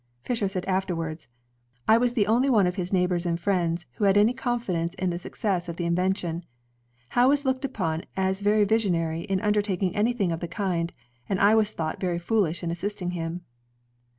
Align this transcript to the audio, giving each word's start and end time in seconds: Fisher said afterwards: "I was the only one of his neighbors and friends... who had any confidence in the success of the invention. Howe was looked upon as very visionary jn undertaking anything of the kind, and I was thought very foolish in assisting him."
Fisher 0.23 0.47
said 0.47 0.65
afterwards: 0.65 1.27
"I 1.87 1.99
was 1.99 2.13
the 2.13 2.25
only 2.25 2.49
one 2.49 2.65
of 2.65 2.73
his 2.75 2.91
neighbors 2.91 3.23
and 3.27 3.39
friends... 3.39 3.85
who 3.97 4.05
had 4.05 4.17
any 4.17 4.33
confidence 4.33 4.95
in 4.95 5.11
the 5.11 5.19
success 5.19 5.69
of 5.69 5.75
the 5.75 5.85
invention. 5.85 6.43
Howe 7.09 7.29
was 7.29 7.45
looked 7.45 7.65
upon 7.65 8.05
as 8.17 8.41
very 8.41 8.63
visionary 8.63 9.27
jn 9.29 9.43
undertaking 9.43 9.95
anything 9.95 10.31
of 10.31 10.39
the 10.39 10.47
kind, 10.47 10.91
and 11.29 11.39
I 11.39 11.53
was 11.53 11.71
thought 11.73 11.99
very 11.99 12.17
foolish 12.17 12.63
in 12.63 12.71
assisting 12.71 13.11
him." 13.11 13.41